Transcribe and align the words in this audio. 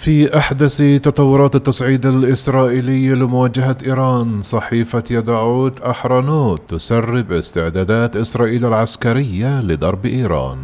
في 0.00 0.38
أحدث 0.38 0.76
تطورات 1.02 1.54
التصعيد 1.54 2.06
الإسرائيلي 2.06 3.08
لمواجهة 3.08 3.76
إيران 3.86 4.42
صحيفة 4.42 5.04
يدعوت 5.10 5.80
أحرنوت 5.80 6.60
تسرب 6.68 7.32
استعدادات 7.32 8.16
إسرائيل 8.16 8.66
العسكرية 8.66 9.60
لضرب 9.60 10.06
إيران. 10.06 10.58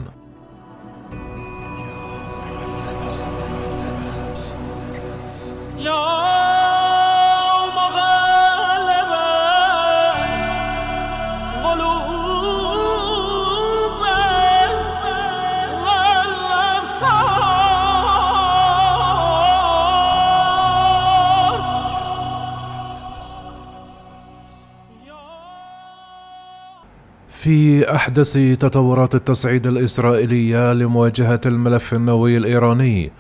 في 27.47 27.95
أحدث 27.95 28.33
تطورات 28.61 29.15
التصعيد 29.15 29.67
الإسرائيلية 29.67 30.73
لمواجهة 30.73 31.41
الملف 31.47 31.95
النووي 31.95 32.37
الإيراني 32.37 33.11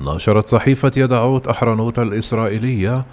نشرت 0.00 0.46
صحيفة 0.46 0.92
يدعوت 0.96 1.46
أحرنوت 1.46 1.98
الإسرائيلية 1.98 3.04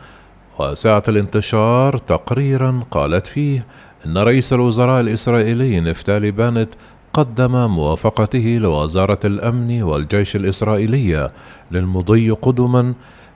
وساعة 0.59 1.03
الانتشار 1.07 1.97
تقريرا 1.97 2.83
قالت 2.91 3.27
فيه 3.27 3.65
أن 4.05 4.17
رئيس 4.17 4.53
الوزراء 4.53 5.01
الإسرائيلي 5.01 5.79
نفتالي 5.79 6.31
بانت 6.31 6.69
قدم 7.13 7.67
موافقته 7.71 8.57
لوزارة 8.61 9.19
الأمن 9.25 9.83
والجيش 9.83 10.35
الإسرائيلية 10.35 11.31
للمضي 11.71 12.31
قدما 12.31 12.93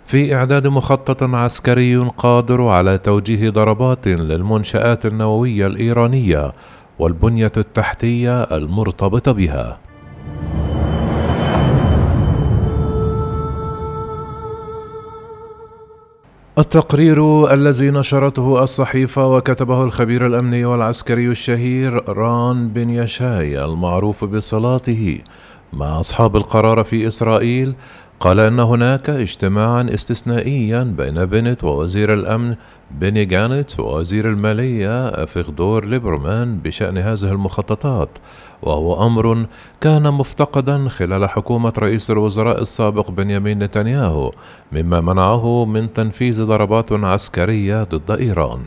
في 0.07 0.35
إعداد 0.35 0.67
مخطط 0.67 1.23
عسكري 1.23 1.97
قادر 1.97 2.67
على 2.67 2.97
توجيه 2.97 3.49
ضربات 3.49 4.07
للمنشآت 4.07 5.05
النووية 5.05 5.67
الإيرانية 5.67 6.51
والبنية 7.01 7.51
التحتية 7.57 8.43
المرتبطة 8.43 9.31
بها. 9.31 9.79
التقرير 16.57 17.53
الذي 17.53 17.91
نشرته 17.91 18.63
الصحيفة 18.63 19.27
وكتبه 19.27 19.83
الخبير 19.83 20.25
الأمني 20.25 20.65
والعسكري 20.65 21.27
الشهير 21.27 22.09
ران 22.09 22.69
بن 22.69 22.89
يشاي 22.89 23.65
المعروف 23.65 24.25
بصلاته 24.25 25.19
مع 25.73 25.99
أصحاب 25.99 26.35
القرار 26.35 26.83
في 26.83 27.07
إسرائيل 27.07 27.75
قال 28.21 28.39
أن 28.39 28.59
هناك 28.59 29.09
اجتماعا 29.09 29.89
استثنائيا 29.93 30.83
بين 30.97 31.25
بنت 31.25 31.63
ووزير 31.63 32.13
الأمن 32.13 32.55
بيني 32.91 33.25
جانت 33.25 33.79
ووزير 33.79 34.29
المالية 34.29 35.07
أفيغدور 35.07 35.85
ليبرمان 35.85 36.57
بشأن 36.57 36.97
هذه 36.97 37.31
المخططات 37.31 38.09
وهو 38.61 39.05
أمر 39.07 39.45
كان 39.81 40.13
مفتقدا 40.13 40.89
خلال 40.89 41.29
حكومة 41.29 41.73
رئيس 41.77 42.11
الوزراء 42.11 42.61
السابق 42.61 43.11
بنيامين 43.11 43.59
نتنياهو 43.59 44.31
مما 44.71 45.01
منعه 45.01 45.65
من 45.65 45.93
تنفيذ 45.93 46.43
ضربات 46.45 46.91
عسكرية 46.91 47.83
ضد 47.83 48.11
إيران. 48.11 48.59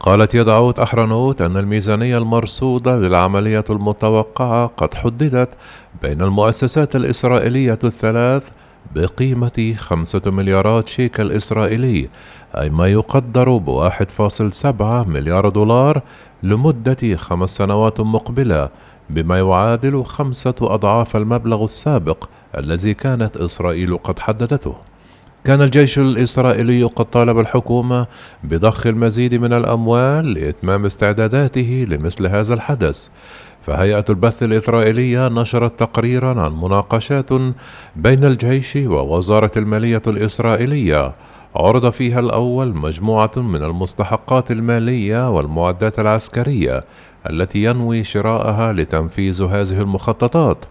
قالت 0.00 0.34
يدعوت 0.34 0.78
أحرنوت 0.78 1.42
أن 1.42 1.56
الميزانية 1.56 2.18
المرصودة 2.18 2.96
للعملية 2.96 3.64
المتوقعة 3.70 4.66
قد 4.66 4.94
حددت 4.94 5.48
بين 6.02 6.22
المؤسسات 6.22 6.96
الإسرائيلية 6.96 7.78
الثلاث 7.84 8.50
بقيمة 8.94 9.74
خمسة 9.78 10.22
مليارات 10.26 10.88
شيكل 10.88 11.32
إسرائيلي 11.32 12.08
أي 12.54 12.70
ما 12.70 12.86
يقدر 12.86 13.58
فاصل 14.10 14.52
سبعة 14.52 15.04
مليار 15.04 15.48
دولار 15.48 16.02
لمدة 16.42 17.16
خمس 17.16 17.50
سنوات 17.50 18.00
مقبلة 18.00 18.68
بما 19.10 19.38
يعادل 19.38 20.04
خمسة 20.04 20.54
أضعاف 20.60 21.16
المبلغ 21.16 21.64
السابق 21.64 22.28
الذي 22.56 22.94
كانت 22.94 23.36
إسرائيل 23.36 23.96
قد 23.96 24.18
حددته. 24.18 24.74
كان 25.46 25.62
الجيش 25.62 25.98
الإسرائيلي 25.98 26.82
قد 26.82 27.04
طالب 27.04 27.38
الحكومة 27.38 28.06
بضخ 28.44 28.86
المزيد 28.86 29.34
من 29.34 29.52
الأموال 29.52 30.34
لإتمام 30.34 30.86
استعداداته 30.86 31.86
لمثل 31.90 32.26
هذا 32.26 32.54
الحدث. 32.54 33.08
فهيئة 33.66 34.04
البث 34.10 34.42
الإسرائيلية 34.42 35.28
نشرت 35.28 35.80
تقريرا 35.80 36.42
عن 36.42 36.52
مناقشات 36.52 37.32
بين 37.96 38.24
الجيش 38.24 38.76
ووزارة 38.76 39.50
المالية 39.56 40.02
الإسرائيلية. 40.06 41.12
عرض 41.56 41.90
فيها 41.90 42.20
الأول 42.20 42.76
مجموعة 42.76 43.32
من 43.36 43.62
المستحقات 43.62 44.50
المالية 44.50 45.30
والمعدات 45.30 45.98
العسكرية 45.98 46.84
التي 47.30 47.64
ينوي 47.64 48.04
شراءها 48.04 48.72
لتنفيذ 48.72 49.42
هذه 49.42 49.80
المخططات. 49.80 50.64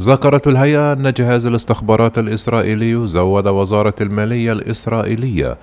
ذكرت 0.00 0.48
الهيئة 0.48 0.92
أن 0.92 1.12
جهاز 1.12 1.46
الاستخبارات 1.46 2.18
الإسرائيلي 2.18 3.06
زود 3.06 3.46
وزارة 3.48 3.94
المالية 4.00 4.52
الإسرائيلية 4.52 5.56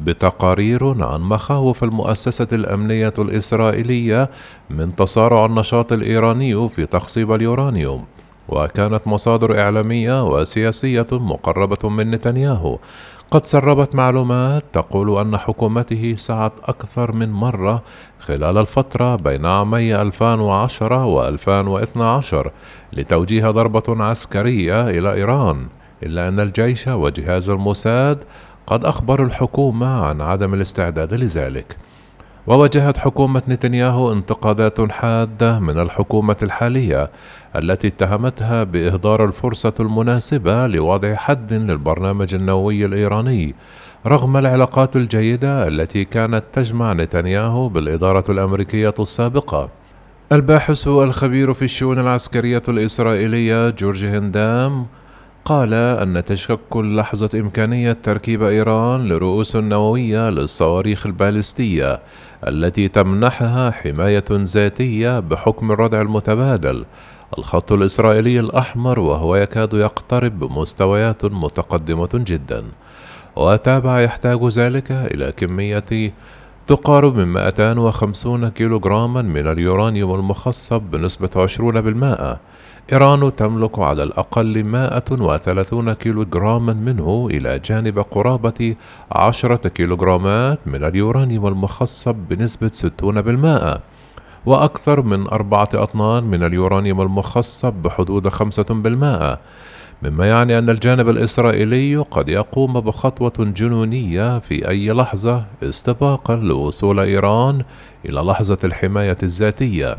بتقارير 0.00 1.04
عن 1.04 1.20
مخاوف 1.20 1.84
المؤسسة 1.84 2.46
الأمنية 2.52 3.12
الإسرائيلية 3.18 4.30
من 4.70 4.96
تسارع 4.96 5.46
النشاط 5.46 5.92
الإيراني 5.92 6.68
في 6.68 6.86
تخصيب 6.86 7.32
اليورانيوم 7.32 8.04
وكانت 8.48 9.06
مصادر 9.06 9.60
إعلامية 9.60 10.24
وسياسية 10.24 11.06
مقربة 11.12 11.88
من 11.88 12.10
نتنياهو. 12.10 12.78
قد 13.30 13.46
سربت 13.46 13.94
معلومات 13.94 14.64
تقول 14.72 15.18
أن 15.18 15.36
حكومته 15.36 16.14
سعت 16.18 16.52
أكثر 16.64 17.12
من 17.12 17.32
مرة 17.32 17.82
خلال 18.20 18.58
الفترة 18.58 19.16
بين 19.16 19.46
عامي 19.46 20.02
2010 20.02 21.04
و 21.04 21.28
2012 21.28 22.50
لتوجيه 22.92 23.50
ضربة 23.50 24.04
عسكرية 24.04 24.90
إلى 24.90 25.12
إيران 25.12 25.66
إلا 26.02 26.28
أن 26.28 26.40
الجيش 26.40 26.88
وجهاز 26.88 27.50
الموساد 27.50 28.18
قد 28.66 28.84
أخبروا 28.84 29.26
الحكومة 29.26 30.04
عن 30.04 30.20
عدم 30.20 30.54
الاستعداد 30.54 31.14
لذلك. 31.14 31.76
وواجهت 32.46 32.98
حكومة 32.98 33.42
نتنياهو 33.48 34.12
انتقادات 34.12 34.92
حادة 34.92 35.58
من 35.58 35.78
الحكومة 35.78 36.36
الحالية 36.42 37.10
التي 37.56 37.86
اتهمتها 37.86 38.64
بإهدار 38.64 39.24
الفرصة 39.24 39.74
المناسبة 39.80 40.66
لوضع 40.66 41.14
حد 41.14 41.52
للبرنامج 41.52 42.34
النووي 42.34 42.84
الإيراني 42.84 43.54
رغم 44.06 44.36
العلاقات 44.36 44.96
الجيدة 44.96 45.68
التي 45.68 46.04
كانت 46.04 46.44
تجمع 46.52 46.92
نتنياهو 46.92 47.68
بالإدارة 47.68 48.24
الأمريكية 48.28 48.94
السابقة. 49.00 49.68
الباحث 50.32 50.88
الخبير 50.88 51.52
في 51.52 51.62
الشؤون 51.64 51.98
العسكرية 51.98 52.62
الإسرائيلية 52.68 53.70
جورج 53.70 54.04
هندام 54.04 54.86
قال 55.44 55.74
أن 55.74 56.24
تشكل 56.24 56.96
لحظة 56.96 57.30
إمكانية 57.34 57.92
تركيب 57.92 58.42
إيران 58.42 59.08
لرؤوس 59.08 59.56
نووية 59.56 60.30
للصواريخ 60.30 61.06
البالستية 61.06 62.00
التي 62.48 62.88
تمنحها 62.88 63.70
حماية 63.70 64.24
ذاتية 64.30 65.20
بحكم 65.20 65.72
الردع 65.72 66.00
المتبادل. 66.00 66.84
الخط 67.38 67.72
الإسرائيلي 67.72 68.40
الأحمر 68.40 68.98
وهو 68.98 69.36
يكاد 69.36 69.72
يقترب 69.72 70.38
بمستويات 70.38 71.24
متقدمة 71.24 72.10
جدا. 72.14 72.64
وتابع 73.36 74.00
يحتاج 74.00 74.44
ذلك 74.44 74.90
إلى 74.90 75.32
كمية 75.32 76.12
تقارب 76.66 77.16
من 77.16 77.32
250 77.32 78.48
كيلوغراما 78.48 79.22
من 79.22 79.46
اليورانيوم 79.46 80.14
المخصب 80.14 80.82
بنسبة 80.82 81.46
20% 81.46 82.36
إيران 82.92 83.36
تملك 83.36 83.78
على 83.78 84.02
الأقل 84.02 84.64
130 84.64 85.92
كيلوغراما 85.92 86.72
منه 86.72 87.28
إلى 87.30 87.58
جانب 87.58 87.98
قرابة 87.98 88.74
10 89.12 89.56
كيلوغرامات 89.56 90.58
من 90.66 90.84
اليورانيوم 90.84 91.46
المخصب 91.46 92.14
بنسبة 92.30 92.70
60% 93.76 93.78
وأكثر 94.46 95.02
من 95.02 95.28
أربعة 95.28 95.68
أطنان 95.74 96.24
من 96.24 96.44
اليورانيوم 96.44 97.00
المخصب 97.00 97.72
بحدود 97.72 98.28
5% 98.28 99.36
مما 100.02 100.28
يعني 100.28 100.58
أن 100.58 100.70
الجانب 100.70 101.08
الإسرائيلي 101.08 101.96
قد 101.96 102.28
يقوم 102.28 102.80
بخطوة 102.80 103.32
جنونية 103.38 104.38
في 104.38 104.68
أي 104.68 104.90
لحظة 104.90 105.44
استباقا 105.62 106.36
لوصول 106.36 107.00
إيران 107.00 107.62
إلى 108.04 108.20
لحظة 108.20 108.58
الحماية 108.64 109.18
الذاتية. 109.22 109.98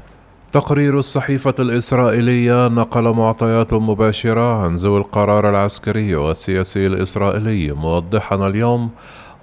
تقرير 0.51 0.97
الصحيفة 0.99 1.53
الإسرائيلية 1.59 2.67
نقل 2.67 3.03
معطيات 3.03 3.73
مباشرة 3.73 4.63
عن 4.63 4.75
ذوي 4.75 4.97
القرار 4.97 5.49
العسكري 5.49 6.15
والسياسي 6.15 6.87
الإسرائيلي 6.87 7.71
موضحا 7.71 8.47
اليوم 8.47 8.89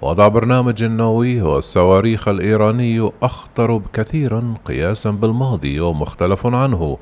وضع 0.03 0.27
برنامج 0.27 0.83
النووي 0.83 1.41
والصواريخ 1.41 2.27
الإيراني 2.27 3.09
أخطر 3.23 3.81
كثيرا 3.93 4.53
قياسا 4.65 5.11
بالماضي 5.11 5.79
ومختلف 5.79 6.47
عنه 6.47 6.97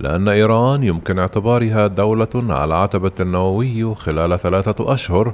لأن 0.00 0.28
إيران 0.28 0.82
يمكن 0.82 1.18
اعتبارها 1.18 1.86
دولة 1.86 2.28
على 2.34 2.74
عتبة 2.74 3.12
النووي 3.20 3.94
خلال 3.94 4.38
ثلاثة 4.38 4.92
أشهر. 4.92 5.32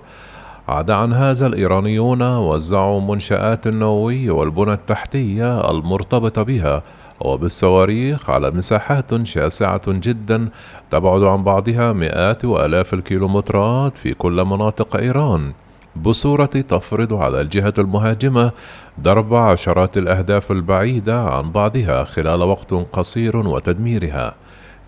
عدا 0.69 0.95
عن 0.95 1.13
هذا 1.13 1.47
الإيرانيون 1.47 2.23
وزعوا 2.23 3.01
منشآت 3.01 3.67
النووي 3.67 4.31
والبنى 4.31 4.73
التحتية 4.73 5.71
المرتبطة 5.71 6.43
بها 6.43 6.83
وبالصواريخ 7.21 8.31
على 8.31 8.51
مساحات 8.51 9.27
شاسعة 9.27 9.83
جدا 9.87 10.49
تبعد 10.91 11.23
عن 11.23 11.45
بعضها 11.45 11.93
مئات 11.93 12.45
وآلاف 12.45 12.95
الكيلومترات 12.95 13.97
في 13.97 14.15
كل 14.15 14.45
مناطق 14.45 14.97
إيران. 14.97 15.53
بصورة 15.97 16.45
تفرض 16.47 17.15
على 17.15 17.41
الجهة 17.41 17.75
المهاجمة 17.79 18.51
ضرب 19.01 19.35
عشرات 19.35 19.99
الأهداف 19.99 20.53
البعيدة 20.53 21.23
عن 21.23 21.51
بعضها 21.53 22.05
خلال 22.05 22.43
وقت 22.43 22.75
قصير 22.75 23.37
وتدميرها. 23.37 24.35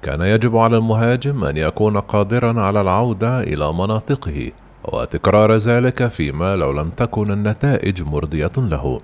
كان 0.03 0.21
يجب 0.21 0.57
على 0.57 0.77
المهاجم 0.77 1.45
أن 1.45 1.57
يكون 1.57 1.97
قادرا 2.01 2.61
على 2.61 2.81
العودة 2.81 3.41
إلى 3.41 3.73
مناطقه 3.73 4.51
وتكرار 4.85 5.57
ذلك 5.57 6.07
فيما 6.07 6.57
لو 6.57 6.73
لم 6.73 6.91
تكن 6.91 7.31
النتائج 7.31 8.03
مرضية 8.03 8.53
له. 8.57 9.01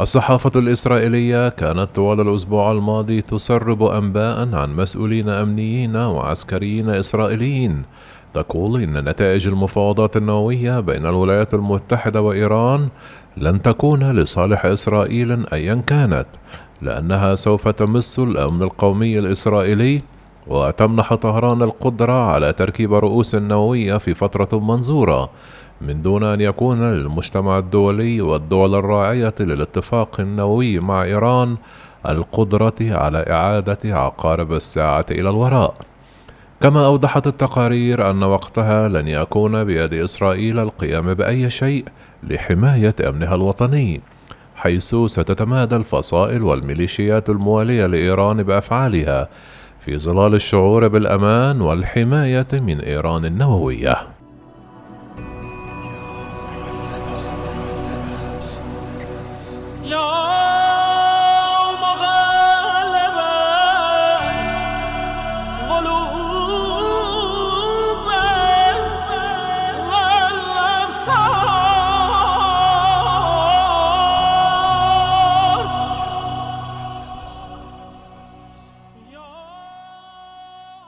الصحافة 0.00 0.50
الإسرائيلية 0.56 1.48
كانت 1.48 1.88
طوال 1.94 2.20
الأسبوع 2.20 2.72
الماضي 2.72 3.22
تسرب 3.22 3.82
أنباء 3.82 4.54
عن 4.54 4.76
مسؤولين 4.76 5.28
أمنيين 5.28 5.96
وعسكريين 5.96 6.90
إسرائيليين 6.90 7.82
تقول 8.34 8.82
إن 8.82 9.08
نتائج 9.08 9.48
المفاوضات 9.48 10.16
النووية 10.16 10.80
بين 10.80 11.06
الولايات 11.06 11.54
المتحدة 11.54 12.22
وإيران 12.22 12.88
لن 13.36 13.62
تكون 13.62 14.10
لصالح 14.12 14.66
إسرائيل 14.66 15.46
أيا 15.52 15.74
كانت 15.86 16.26
لأنها 16.82 17.34
سوف 17.34 17.68
تمس 17.68 18.18
الأمن 18.18 18.62
القومي 18.62 19.18
الإسرائيلي 19.18 20.02
وتمنح 20.46 21.14
طهران 21.14 21.62
القدرة 21.62 22.32
على 22.32 22.52
تركيب 22.52 22.94
رؤوس 22.94 23.34
نووية 23.34 23.96
في 23.96 24.14
فترة 24.14 24.58
منظورة 24.58 25.30
من 25.80 26.02
دون 26.02 26.24
أن 26.24 26.40
يكون 26.40 26.82
للمجتمع 26.82 27.58
الدولي 27.58 28.20
والدول 28.20 28.74
الراعية 28.74 29.34
للاتفاق 29.40 30.20
النووي 30.20 30.78
مع 30.78 31.02
إيران 31.02 31.56
القدرة 32.08 32.74
على 32.80 33.18
إعادة 33.30 33.78
عقارب 33.84 34.52
الساعة 34.52 35.06
إلى 35.10 35.30
الوراء. 35.30 35.74
كما 36.60 36.86
أوضحت 36.86 37.26
التقارير 37.26 38.10
أن 38.10 38.22
وقتها 38.22 38.88
لن 38.88 39.08
يكون 39.08 39.64
بيد 39.64 39.94
إسرائيل 39.94 40.58
القيام 40.58 41.14
بأي 41.14 41.50
شيء 41.50 41.84
لحماية 42.22 42.94
أمنها 43.08 43.34
الوطني، 43.34 44.00
حيث 44.56 44.94
ستتمادى 44.94 45.76
الفصائل 45.76 46.42
والميليشيات 46.42 47.30
الموالية 47.30 47.86
لإيران 47.86 48.42
بأفعالها 48.42 49.28
في 49.80 49.98
ظلال 49.98 50.34
الشعور 50.34 50.88
بالأمان 50.88 51.60
والحماية 51.60 52.46
من 52.52 52.80
إيران 52.80 53.24
النووية. 53.24 53.96